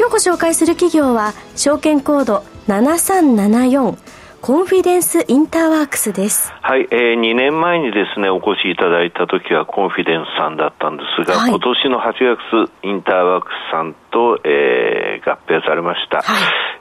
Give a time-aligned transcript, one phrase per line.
[0.00, 3.98] 今日ご紹介する企業は証券コード7374
[4.40, 6.54] コンフィデンスインターワークスです。
[6.62, 16.22] はい、えー、2年前にですね、お越しいただいた時はコンフィデンスさんだったんですが、はい、今年の8月、インターワークスさんと、えー、合併されました。
[16.22, 16.26] はい、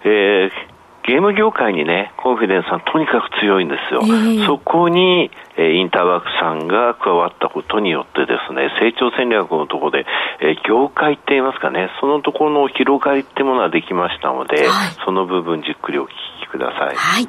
[0.05, 4.01] えーゲーム業界にね、コンフィデンスさんとにかく強いんですよ。
[4.03, 10.05] えー、そこに、えー、インターワークさんが加わったことによってですね、成長戦略のところで、
[10.41, 16.09] えー、業界って言いますかね、そのところの広がりってものはできましたので、はい、その部分じっくりお聞
[16.41, 16.95] きください。
[16.95, 17.27] はい。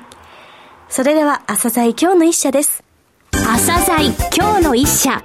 [0.89, 2.84] それでは、朝鮮今日の一社です。
[3.33, 5.22] 朝鮮今日の一社。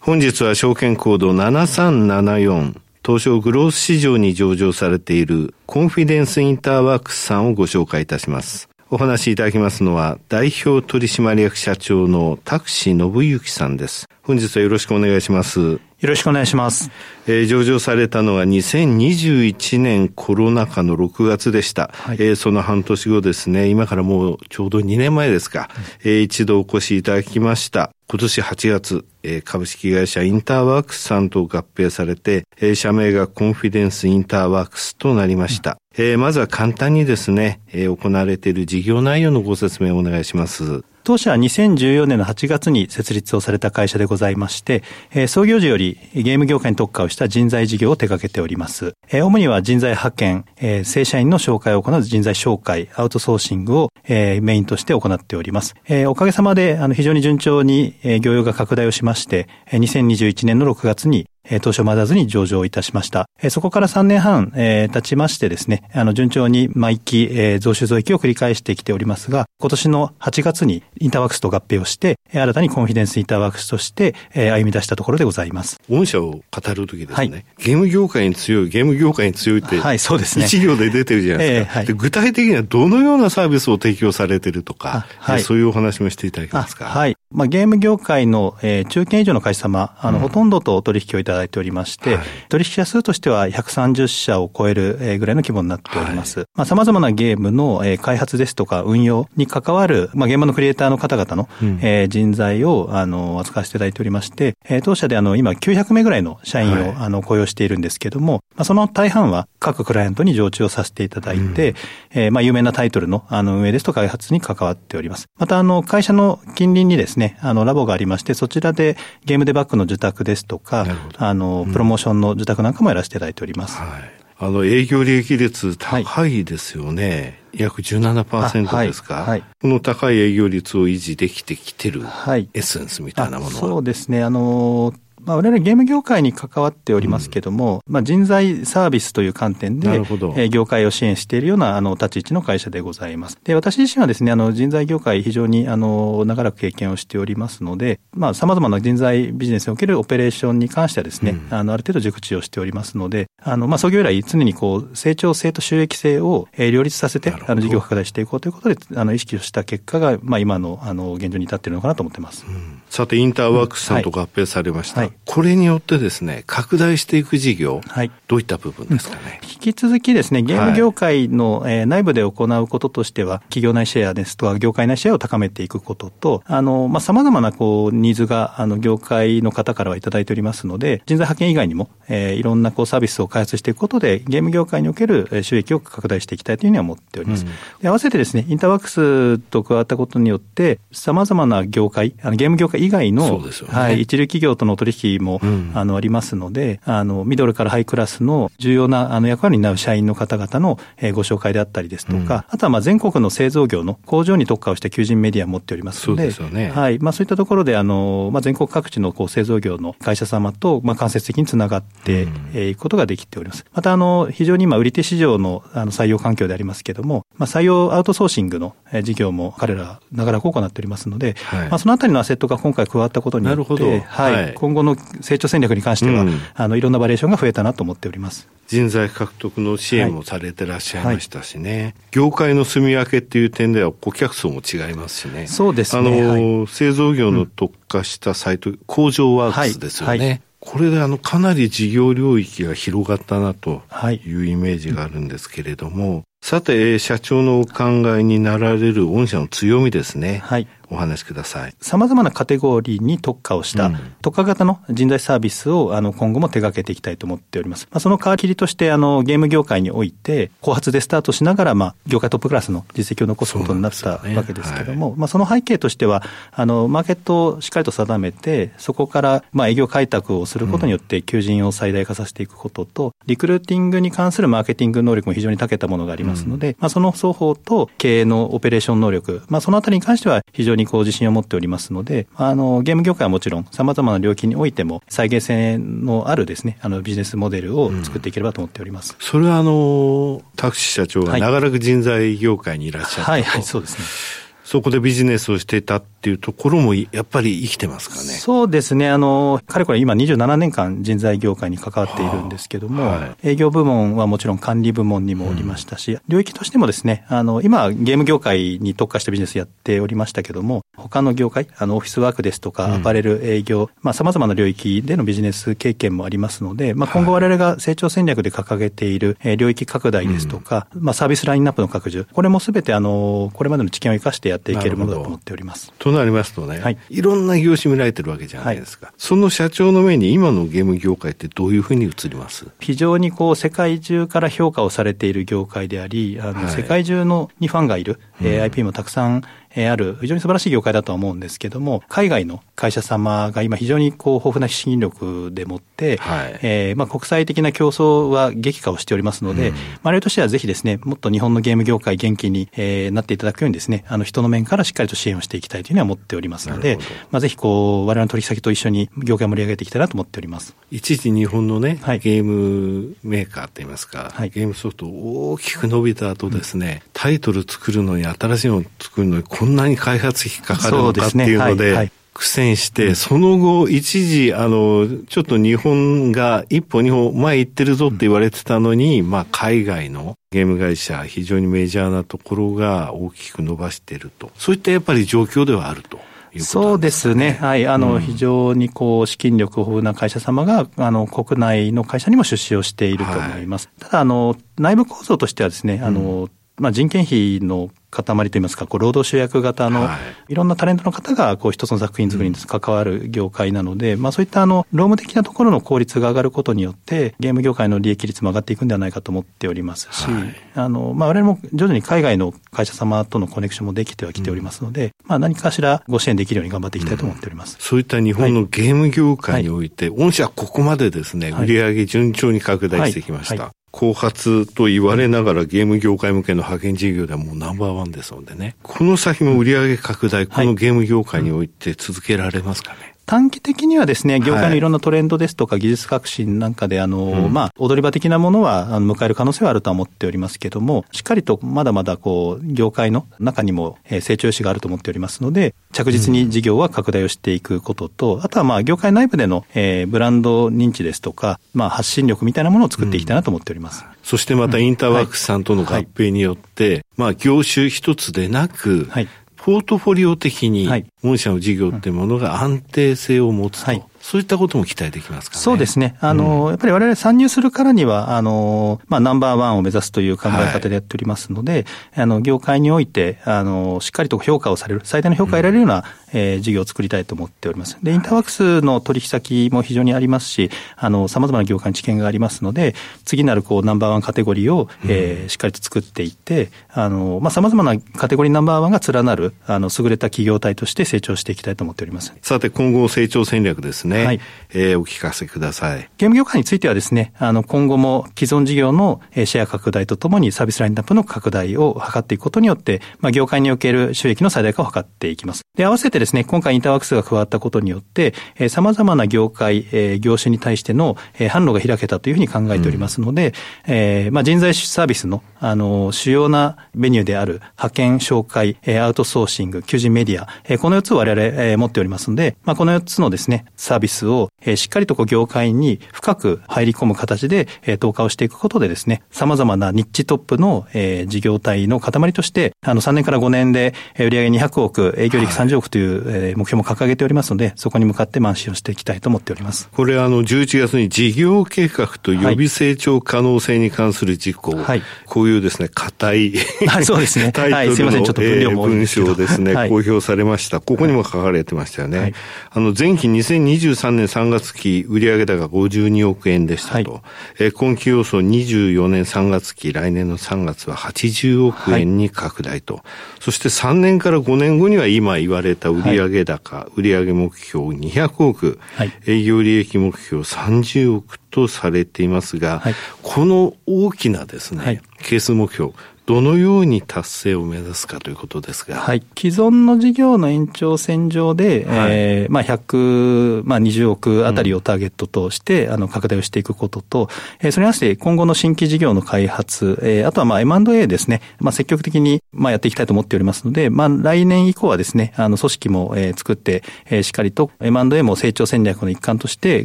[0.00, 8.70] 本日は証券コード7374東証グロース市場に上場されているコンフィデンスインターワークスさんをご紹介いたします。
[8.88, 14.06] お話しいただきますのは、代表取締役社長のタクシー信之さんです。
[14.22, 15.80] 本日はよろしくお願いします。
[16.04, 16.90] よろしくお願いします。
[17.26, 21.88] えー、上場されたのは2021年コロナ禍の6月でした。
[21.94, 27.90] はい、えー、その半年後ですね、今からもうちょうど2年前ですか、えー、一度お越しいただきました。
[28.10, 35.78] 今年8月、えー、株式会社インターワークスさんと合併されて、えー、社名がコンフィデンスインターワークスとなりました。
[35.98, 40.84] うん、えー、まずは簡単にですね、えー、行われている事業内容のご説明をお願いします。
[41.04, 48.94] 当社は2014年の8月に設立をされた会社でございまして、えー、創業時よりゲーム業界に特化をした人材事業を手掛けております。
[49.08, 55.74] えー、主には人材派遣、えー、正社員の紹介を行う人材紹介、アウトソーシングを、えー、メインとして行っております。
[55.86, 63.26] えー、おかげさまであの非常に順調に、えー、業容が拡大をしまして、2021年の6月にえ東証マザーズに上場いたしました。
[63.42, 75.80] えそこから3年半、え経ちましてですね、あの、順調に毎期、え増収増益を繰り返してきておりますが、今年の8月にインターワークスと合併をして、新たにコンフィデンスインターワークスとして、え歩み出したところでございます。
[75.90, 80.46] 御社を語るときですね、はい、ゲーム業界に強い、ゲーム業界に強いって、はい、そうですね。
[80.46, 81.70] 一行で出てるじゃないですか。
[81.72, 86.86] えー、はい、で具体的にはどのようなサービスを提供されてるとか、はい、そういうお話もしていただけますか？
[86.86, 87.16] はい。
[87.34, 96.40] まあ、ゲーム業界の、えー、中堅以上の会社様、あの、うん、ほとんどとお取引をいただいておりまして、はい、取引者数としては130社を超えるぐらいの規模になっております。
[96.40, 111.76] はい、まあ、様々なゲームの開発ですとか運用に関わる、まあ、現場のクリエイターの方々の、うん、えー、人材を、あの、扱わせていただいておりまして、えー、当社であの、今900名ぐらいの社員を、はい、あの、雇用しているんですけども、まあ、その大半は各クライアントに常駐をさせていただいて、うん、
[112.22, 115.26] えー、まあ、有名なタイトルの、あの、運営ですとか開発に関わっております。
[115.38, 120.86] また、あの、会社の近隣にですね、あの、ラボがありまして、そちらでゲームデバッグの受託ですとか、
[121.16, 123.78] あの、プロモーションの受託なんかもやらせていただいております。
[123.78, 124.24] はい。
[124.36, 127.38] あの、営業利益率高いですよね。
[127.52, 134.22] はい、約17%ですか、はいはい、この高い営業率を維持できてきてるエッセンスみたいなものは、そうですね。
[134.22, 134.92] あの、
[135.26, 140.02] まあ、我々ゲーム業界に関わっておりますけども、うん、まあ、人材サービスという観点で、
[140.36, 143.38] え業界を支援しているような、あの、立ち位置の会社でございます。
[143.44, 162.44] で、私自身はですね、あの、人材業界非常に、あの、長らく経験をしておりますので、まあ、様々な人材ビジネスにおけるオペレーションに関してはですね、うん、あの、ある程度熟知をしておりますので、あの、まあ、創業以来常にこう、成長性と収益性を、え両立させて、あの、事業拡大していこうということで、あの、意識をした結果が、まあ、今の、あの、現状に至っているのかなと思っています。
[162.46, 165.00] うん、さて、インターワークスさんと合併されました。
[165.00, 169.38] はい、これによってですね、拡大していく事業、はい、どういった部分ですかね？
[169.44, 187.46] 引き続きですね、ゲーム業界の、はい、えー、内部で行うこととしては、企業内シェアですとか、業界内シェアを高めていくことと、あの、まあ、様々な、こう、ニーズが、あの、業界の方からはいただいておりますので、人材派遣以外にも、えー、いろんな、こう、サービスを開発していくことで、ゲーム業界における収益を拡大していきたいというふうには思っております。
[187.46, 206.70] う合わせてですね、インターワークスと加わったことによって、様々な業界、あのゲーム業界以外の、ね、はい、一流企業との取引も、うん、あの、ありますので、あの、ミドルからハイクラスの重要なあの役割になる社員の方々の、えご紹介であったりですとか、うん、あとはまあ全国の製造業の工場に特化をした求人メディアを持っておりますので、そうね。
[206.70, 206.98] はい。
[207.00, 213.64] まあそういったところで、あの、まあ全国各地のこう製造業の会社様と、まあ間接的につながっていくことができきております。
[213.72, 228.48] また、あの、非常に今、売り手市場のあの採用環境でありますけれども、まあ、採用アウトソーシングの事業も彼ら、長らく行っておりますので、はい、まあ、そのあたりのアセットが今回加わったことによって、はい、はい、今後の成長戦略に関しては、うん、あの、いろんなバリエーションが増えたなと思っております。
[228.66, 235.46] 人材獲得の支援もされてらっしゃいましたしね、はい、業界の住み分けっていう点では顧客層も違いますしね。
[235.46, 236.22] そうですね。
[236.22, 240.28] あの、はい、製造業の特化したサイト、うん、工場ワークスですよね。
[240.28, 243.82] はい、これであの、かなり事業領域が広がったなと
[244.24, 247.84] いうイメージがあるんですけれども、さて、社長のお考
[248.18, 250.42] えになられる御社の強みですね。
[250.44, 250.68] はい。
[250.90, 251.74] お話しください。
[251.80, 253.90] 様々なカテゴリーに特化をした、
[254.22, 257.88] 特化型の人材サービスをあの今後も手掛けていきたいと思っております。
[257.90, 289.12] まあ、その皮切りとしてあのゲーム業界において、後発でスタートしながら、まあ、業界トップクラスの実績を残すことになったわけですけども、ねはい、まあ、その背景としては、あの、マーケットをしっかりと定めて、そこからまあ営業開拓をすることによって求人を最大化させていくことと、リクルーティングに関するマーケティング能力も非常に長けたものがありますので、うん、まあ、その双方と経営のオペレーション能力、まあ、そのあたりに関しては非常にこう自信を持っておりますので、あの、ゲーム業界はもちろん様々な領域においても再現性のあるですね、あのビジネスモデルを作っていければと思っております。
[289.12, 294.43] うん、それはあの、タクシー社長が長らく人材業界にいらっしゃる、はい、はい、はい、そうですね。
[294.64, 298.22] そこでビジネスをしていたっていうところもやっぱり生きてますかね。
[298.22, 299.10] そうですね。
[299.10, 325.92] あの、かれこれ今27年間人材業界に関わっているんですけども、はい、営業部門はもちろん管理部門にもおりましたし、うん、領域としてもですね、あの、今ゲーム業界に特化したビジネスやっておりましたけども、他の業界、あの、オフィスワークですとか、アパレル営業、うん、まあ様々な領域でのビジネス経験もありますので、まあ今後我々が成長戦略で掲げている領域拡大ですとか、うん、まあサービスラインナップの拡充、これもすべてあの、これまでの知見を生かしてやっていけるものだと思っております。
[325.98, 332.66] となりますとね、はい、いろんな業種見られてるわけじゃないですか、はい、その社長の目に今のゲーム業界ってどういうふうに映ります？
[332.80, 339.42] 非常にこう世界中から評価をされている業界であり、あの、世界中のにファンがいる、うん、IP もたくさん
[339.76, 356.98] えある非常に素晴らしい業界だとは思うんですけども、海外の会社様が今非常にこう豊富な資金力でもって、はい、えー、まあ国際的な競争は激化をしておりますので、うん、まあ、例としてはぜひですね、もっと日本のゲーム業界元気に、えー、なっていただくようにですね、あの人の面からしっかりと支援をしていきたいというのは思っておりますので、
[357.30, 360.76] まあぜひこう、我々の取引先と一緒に業界を盛り上げていきたいなと思っております。
[360.90, 384.50] 一時日本のね、はい、ゲームメーカーといいますか、はい、ゲームソフト大きく伸びた後ですね、うん、タイトル作るのに新しいのを作るのにこんなに開発引っかかるのかっていうので、苦戦して、その後、一時、あの、ちょっと日本が一歩二歩前行ってるぞって言われてたのに、まあ、海外のゲーム会社、非常にメジャーなところが大きく伸ばしていると。
[384.58, 386.18] そういったやっぱり状況ではあると。
[386.58, 387.58] そうですね。
[387.60, 387.86] はい。
[387.86, 393.88] あの、うん、非常にこう、資金力豊富な会社様が、あの、国内の会社にも出資をしていると思います。
[394.00, 397.90] はい、ただ、あの、内部構造としてはですね、あの、うんまあ、人件費の
[398.22, 400.08] 塊といいますか、こう労働集約型の、
[400.48, 400.54] い。
[400.54, 417.76] ろんなタレントの方が、こう一つの作品作りに関わる業界なので、まあそういったあの、労務的なところの効率が上がることによって、ゲーム業界の利益率も上がっていくんではないかと思っておりますし、はい、あの、まあ我々も徐々に海外の会社様とのコネクションもできてはきておりますので、うん、まあ何かしらご支援できるように頑張っていきたいと思っております。
[417.76, 423.72] うん、そういった日本のゲーム業界において、はい、御社ここまでですね、売上順調に拡大してきました。
[423.94, 433.13] 後発と言われながらゲーム業界向けの派遣事業ではもうナンバーワンですのでね、この先も売上拡大、このゲーム業界において続けられますかね？
[433.26, 454.04] 短期的にはですね、業界のいろんなトレンドですとか技術革新なんかで、あの、うん、まあ、踊り場的なものは、あの、迎える可能性はあるとは思っておりますけども、しっかりとまだまだこう、業界の中にも成長意志があると思っておりますので、着実に事業は拡大をしていくことと、あとはまあ、業界内部での、えー、ブランド認知ですとか、まあ、発信力みたいなものを作っていきたいなと思っております。
[454.06, 459.28] うん、そしてまたインターワークスさんとの合併によって、はい、まあ、業種一つでなく、はい
[459.64, 460.86] ポートフォリオ的に、
[461.22, 463.86] 御社の事業ってものが安定性を持つと。
[463.86, 466.16] はいそういったことも期待できますか、ね、そうですね。
[466.18, 471.84] あの、うん、やっぱり我々参入するからには、あの、まあ、ナンバーワンを目指すという考え方でやっておりますので、はい、
[472.22, 475.98] あの、業界において、あの、しっかりと評価をされる、最大の評価を得られるような、
[476.32, 477.98] うん、えー、事業を作りたいと思っております。
[478.02, 482.94] で、インターワークスの取引先も非常にありますし、あの、様々な業界に知見がありますので、
[483.26, 492.32] 次なる、こう、ナンバーワンカテゴリーを、えー、しっかりと作っていって、あの、まあ、様々なカテゴリーナンバーワンが連なる、あの、優れた企業体として成長していきたいと思っております。
[492.40, 494.13] さて、今後成長戦略ですね。
[494.14, 494.24] ね。
[494.24, 494.40] はい、
[494.70, 496.08] えー、お聞かせください。
[496.18, 505.64] ゲーム業界についてはですね、あの、今後も既存事業のシェア拡大とともにサービスラインナップの拡大を図っていくことによって、まあ、業界における収益の最大化を図っていきます。
[505.76, 513.48] で、合わせてですね、今回インターワークスが加わったことによって、えー、様々な業界、えー、業種に対しての、えー、販路が開けたというふうに考えておりますので、
[513.88, 539.88] うん、えー、まあ、人材サービスの、あの、主要なメニューである派遣、紹介、えー、アウトソーシング、求人メディア、えー、この4つを我々、えー、持っておりますので、まあ、この4つのですね、サービスを、えー、しっかりとこう業界に深く入り込む形で、えー、投下をしていくことでですね、様々なニッチトップの、えー、事業体の塊として、あの、3年から5年で、売上200億、営業利益30億という、はい、えー、目標も掲げておりますので、そこに向かって慢心をしていきたいと思っております。
[539.92, 546.52] これ、あの、11月に事業計画と予備成長可能性に関する事項、はい、こういうですね、硬い、
[546.86, 547.50] はい、そうですね。
[547.54, 550.80] タイトルの、はい、ちょっと分量も、えー、文章ですね、はい、公表されました。
[550.80, 552.18] ここにも書かれてましたよね。
[552.18, 552.34] はい、
[552.70, 557.12] あの、前期2023年3月期売上高52億円でしたと。
[557.12, 557.22] はい、
[557.60, 563.02] えー、今期予想24年3月期、来年の3月は80億円に拡大と。
[563.40, 568.78] そして3年から5年後には今言われた売上高、売上目標200億、
[569.26, 572.82] 営業利益目標30億とされていますが、
[573.22, 575.92] この大きなですね、係数目標、
[576.26, 578.96] どのように達成を目指すかということですが。
[578.96, 579.22] はい。
[579.36, 587.28] 既存の事業の延長線上で、はい、えー、まあ、100、まあ、20億あたりをターゲットとして、うん、あの、拡大をしていくことと、
[587.60, 591.42] えー、それに合わせて今後の新規事業の開発、えー、あとはまあ、M&A ですね。
[591.60, 599.84] まあ、積極的に、まあ、やっていきたいと思っておりますので、まあ、来年以降はですね、あの、組織も、えー、作って、えー、しっかりと M&A も成長戦略の一環として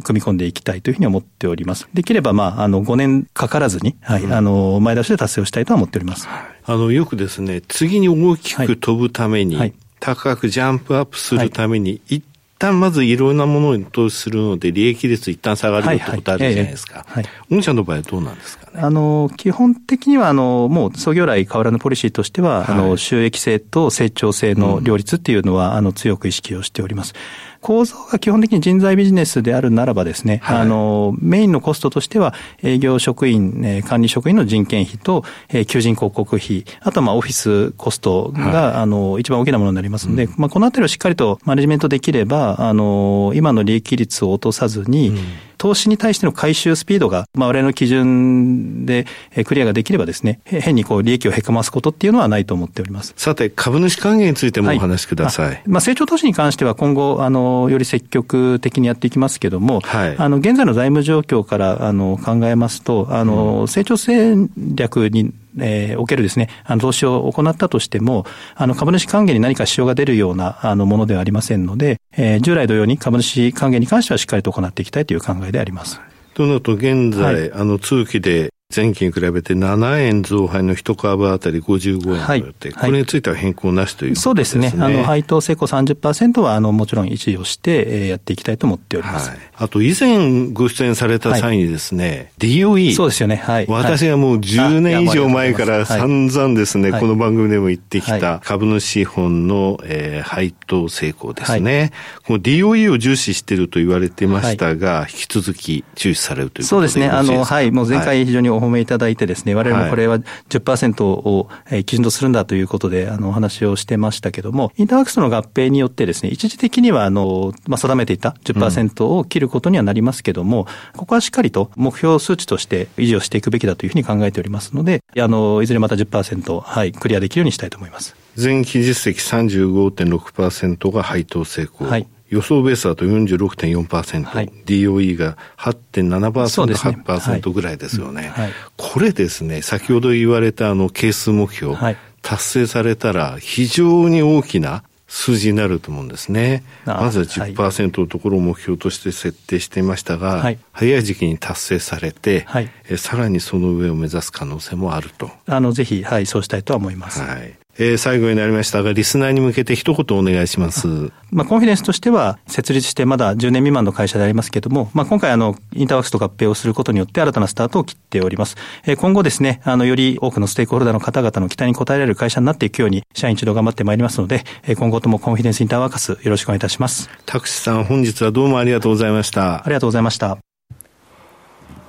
[0.00, 1.86] 組み込んでいきたいというふうに思っております。
[1.92, 6.29] できれば、まあ、あの、5年かからずに、はい、うん、あの、前倒しで達成をしたいとは思っております。
[6.70, 12.22] あの、よくですね、次に大きく飛ぶために、はい、高くジャンプアップするために、一
[12.60, 17.04] 旦まずいろんなものに投資するので、利益率一旦下がるってことあるじゃないですか。
[17.08, 17.24] はい。
[17.50, 18.80] 御社の場合はどうなんですかね？
[18.82, 27.14] あの、基本的には、あの、もう創業来変わらぬポリシーとしては、はい、あの、収益性と成長性の両立っていうのは、うん、あの、強く意識をしております。
[27.60, 45.16] 構造が基本的に人材ビジネスであるならばですね、はい、あの、メインのコストとしては、営業職員、え管理職員の人件費と、え求人広告費、あとはまあオフィスコストが、はい、あの、一番大きなものになりますので、うん、まあこのあたりをしっかりとマネジメントできれば、あの、今の利益率を落とさずに、うん
[45.60, 49.06] 投資に対しての回収スピードが、まあ、我々の基準で
[49.44, 53.12] クリアができればですね、変にこう利益をへこますことっていうのはないと思っております。
[53.18, 55.46] さて、株主還元についてもお話しください。
[55.48, 76.00] はい、まあ、成長投資に関しては今後、あの、より積極的にやっていきますけども、はい、あの、現在の財務状況から、あの、考えますと、あの、うん、成長戦略にえー、おけるですね、あの、投資を行ったとしても、あの、株主還元に何か支障が出るような、あの、ものではありませんので、えー、従来同様に株主還元に関してはしっかりと行っていきたいという考えであります。
[76.34, 84.68] となると、現在、はい、あの、通期で前期に比べて7円増配の一株当たり55円となって、はい、これについては変更なしということですね。
[84.68, 84.84] そうですね。
[84.84, 89.30] あの、配当成功30%は、あの、もちろん維持をして、えー、やっていきたいと思っております。
[89.30, 92.94] はい、あと、以前ご出演された際にですね、はい、DOE。
[92.94, 93.36] そうですよね。
[93.36, 93.66] はい。
[93.68, 101.90] 私はもう10年以上前から散々ですね、この番組でも言ってきた株主本の、えー、配当成功ですね。
[102.24, 107.08] この DOE を重視していると言われてましたが、引き続き注視されるということでそうですね。
[107.08, 107.72] あの、はい。
[107.72, 111.48] もう前回非常にお褒めいただいてですね、我々もこれは10%を
[111.86, 128.16] 基準とするんだということで、あの、お話をしてましたけども、インターワークスの合併によってですね、一時的には、あの、まあ、定めていた10%を切ることにはなりますけども、うん、ここはしっかりと目標数値として維持をしていくべきだというふうに考えておりますので、あの、いずれまた10%、はい、クリアできるようにしたいと思います。
[128.36, 131.88] 前期実績35.6%が配当成功。
[131.88, 146.62] はい予想ベースだと46.4%、はい、DOE が8.7%、ね、8%ぐらいですよね、はい、これですね、先ほど言われたあの係数目標、はい、達成されたら非常に大きな数字になると思うんですね。
[146.86, 155.28] まずは10%のところを目標として設定していましたが、はい、早い時期に達成されて、はい、えさらにその上を目指す可能性もあると。
[155.46, 157.22] あの、ぜひ、はい、そうしたいとは思います。
[157.22, 157.59] はい。
[157.82, 160.86] えー、最後になりましたが、リスナーに向けて一言お願いします。
[161.30, 168.58] まあ、コンフィデンスとしては、設立してまだ10年未満の会社でありますけれども、まあ、今回、あの、インターワークスと合併をすることによって新たなスタートを切っております。
[168.84, 177.08] えー、今後ですね、あの、より多くのステークホルダーの方々の期待に応えられる会社になっていくように、社員一同頑張ってまいりますので、えー、今後ともコンフィデンスインターワークス、よろしくお願いいたします。
[177.24, 179.54] タクシさん、本日はどうもありがとうございました。
[179.54, 180.36] ありがとうございました。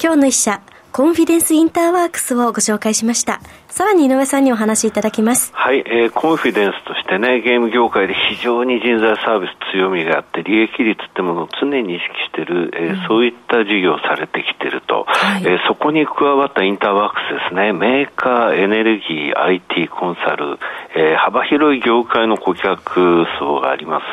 [0.02, 3.40] 今日の一社、コンフィデンスインターワークスをご紹介しました。
[3.70, 5.54] さらに井上さんにお話しいただきます。
[5.56, 20.60] はい、えー、コンフィデンスとしてね、ゲーム業界で非常に人材サービス強みがあって、利益率ってものを常に意識している、えー、うん、そういった事業をされてきていると、はい、えー、そこに加わったインターワークスですね、メーカー、エネルギー、IT、コンサル、
[20.94, 24.04] えー、幅広い業界の顧客層があります。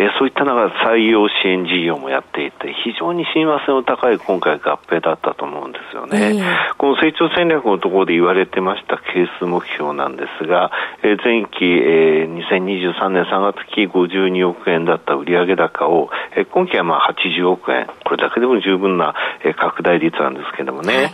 [0.00, 6.05] えー、そういった中、採用支援事業もやっていて、非常に親和性の高い今回合併だったと思うんですよね。
[6.12, 10.70] えー、この成長戦略のところで言われてました計数目標なんですが、
[11.02, 20.94] えー、前期、えー、2023年3月期52億円だった売上高を、えー、今期はまあ80億円、これだけでも十分な、えー、拡大率なんですけどもね。
[20.94, 21.10] はい。
[21.10, 21.12] そ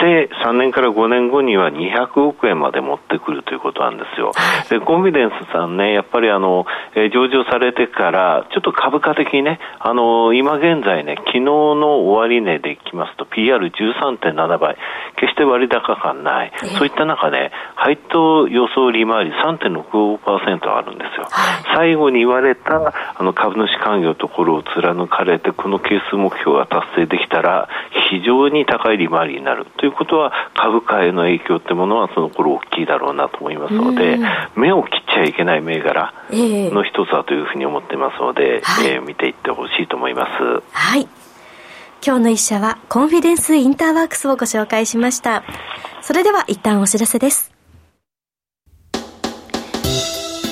[0.00, 4.32] して3年から5年後には200億円まで持ってくるということなんですよ。
[4.70, 14.76] で、コンフィデンスさんね、やっぱりあの、えー、上場されてから、ちょっと株価的にね、あのー、今現在ね、昨日の終値でいきますと PR13.7 倍、
[15.16, 16.52] 決して割高感ない。
[16.78, 21.28] そういった中ね、配当予想利回り3.65%あるんですよ。
[21.74, 27.68] 最後に言われた、あの、株主還元ところを貫かれて、この係数目標が達成できたら、
[28.08, 34.18] 非常に高い利回りになるということは株価への影響ってものはその頃大きいだろうなと思いますので、
[34.56, 40.62] 目を切っちゃいけない銘柄の一つだというふうに思っていますので、えー、えー、見ていってほしいと思います。
[40.72, 41.06] はい
[42.02, 45.42] 今日の一社はコンフィデンスインターワークスをご紹介しました。
[46.00, 47.59] それでは一旦お知らせです。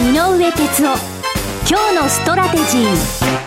[0.00, 0.96] 井上哲夫
[1.68, 3.40] 今日のストラテジー。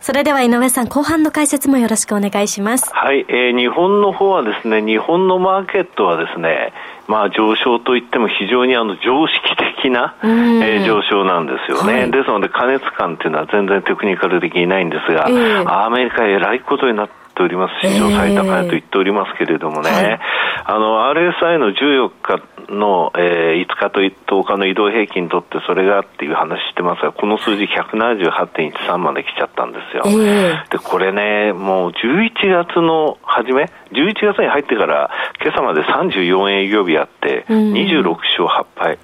[0.00, 2.88] それでは井上さん、後半の解説もよろしくお願いします。
[2.94, 6.72] はい、えー、日本の方はですね、日本のマーケットはですね、
[7.08, 17.86] まあ上昇といっても非常にあの常識的な、えー、上昇なんですよね、はい、ですので過熱感っていうのは全然テクニカル的にないんですが、えー、アメリカえらいことになっております。
[17.86, 20.20] 史上最高値と言っておりますけれどもね、はい、
[20.68, 22.42] あの、RSI の14日
[22.72, 24.00] の、えー、5日と
[24.42, 30.02] 10日の移動平均にとってそれがっていう話してますが、この数字178.13まで来ちゃったんですよ。
[30.06, 38.98] えー、で、これね、もう11月の初め、11月に入ってから今朝まで34営業日あって、26勝8敗。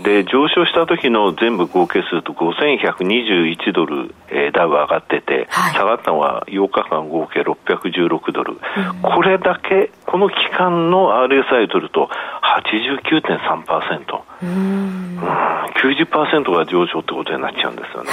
[0.00, 12.10] で、上昇した時の全部合計すると5121ドル、えー、ダウ上がってて、はい、下がったのは8日間合計616ドル、うん、これだけ、この期間の RSI 取ると
[12.60, 14.22] 89.3%。
[14.42, 18.10] うん、90%が上昇ってことになっちゃうんですよね。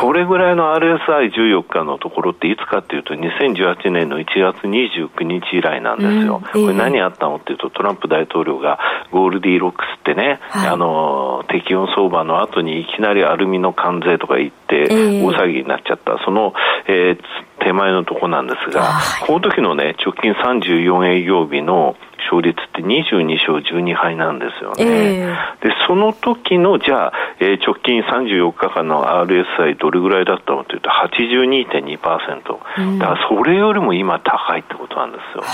[0.00, 6.40] これぐらいの RSI14 日のところっていつかっていうと2018年の1月29日以来なんですよ。
[6.52, 8.78] これ何あったのっていうとトランプ大統領が
[9.10, 16.22] ゴールディーロックスってね、はい、あの、適温相場の後にいきなりアルミの関税とか言って大騒ぎになっちゃった。
[16.24, 16.54] その、
[16.86, 17.18] えー、
[17.64, 21.96] 手前のとこなんですが、この時のね、直近34営業日の
[22.30, 24.84] 勝率って22勝12敗なんですよね。
[24.84, 32.98] えー、で、その時の、じゃあ、えー、直近34日間の RSI どれぐらいだったのというと82.2%。
[32.98, 35.44] だからそれよりも今高いってことなんですよ。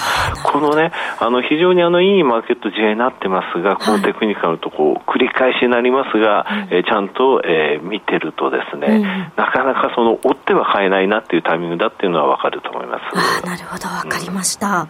[0.45, 9.03] このね、あの、非常にあの、いいマーケット事例になってますが、このテクニカルとこう、繰り返しになりますが、はい、えー、ちゃんと、えー、見てるとですね、うん、
[9.37, 13.47] なかなかその、追っては買えないなっていうタイミングだっていうのはわかると思います。
[13.47, 14.83] なるほど、わかりました。
[14.83, 14.89] うん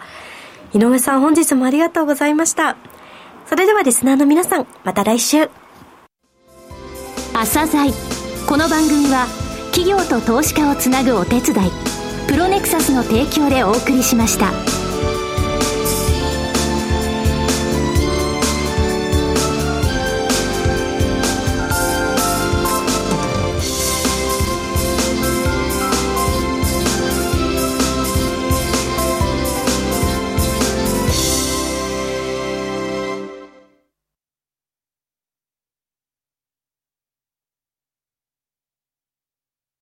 [0.73, 2.77] 井上さん本日もありがとうございました。
[3.45, 5.49] それではリスナーの皆さん、また来週。
[7.33, 7.91] 朝鮮
[8.47, 9.25] この番組は
[9.73, 11.71] 企業と投資家をつなぐお手伝い、
[12.27, 14.70] プロネクサスの提供でお送りしました。